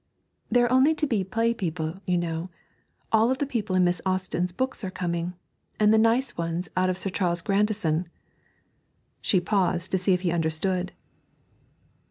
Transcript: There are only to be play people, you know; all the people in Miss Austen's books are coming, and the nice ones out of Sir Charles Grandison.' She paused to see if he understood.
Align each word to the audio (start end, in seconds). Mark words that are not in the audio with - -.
There 0.49 0.65
are 0.65 0.71
only 0.71 0.95
to 0.95 1.05
be 1.05 1.23
play 1.23 1.53
people, 1.53 2.01
you 2.07 2.17
know; 2.17 2.49
all 3.11 3.31
the 3.35 3.45
people 3.45 3.75
in 3.75 3.83
Miss 3.83 4.01
Austen's 4.03 4.51
books 4.51 4.83
are 4.83 4.89
coming, 4.89 5.35
and 5.79 5.93
the 5.93 5.99
nice 5.99 6.35
ones 6.35 6.69
out 6.75 6.89
of 6.89 6.97
Sir 6.97 7.11
Charles 7.11 7.41
Grandison.' 7.41 8.07
She 9.21 9.39
paused 9.39 9.91
to 9.91 9.99
see 9.99 10.11
if 10.13 10.21
he 10.21 10.31
understood. 10.31 10.93